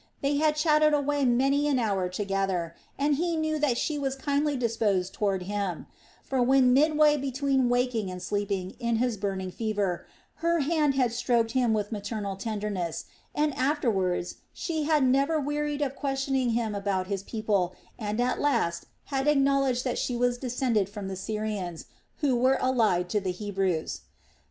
[0.21, 4.57] They had chatted away many an hour together, and he knew that she was kindly
[4.57, 5.85] disposed toward him;
[6.23, 11.51] for when midway between waking and sleeping, in his burning fever, her hand had stroked
[11.51, 17.21] him with maternal tenderness, and afterwards she had never wearied of questioning him about his
[17.21, 21.85] people and at last had acknowledged that she was descended from the Syrians,
[22.21, 24.01] who were allied to the Hebrews.